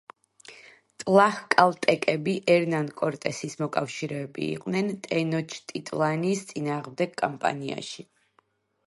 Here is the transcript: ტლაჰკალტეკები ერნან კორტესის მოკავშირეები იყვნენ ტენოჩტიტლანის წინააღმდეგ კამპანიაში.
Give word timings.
ტლაჰკალტეკები 1.01 2.33
ერნან 2.53 2.89
კორტესის 3.01 3.53
მოკავშირეები 3.59 4.47
იყვნენ 4.55 4.89
ტენოჩტიტლანის 5.05 6.43
წინააღმდეგ 6.53 7.15
კამპანიაში. 7.23 8.09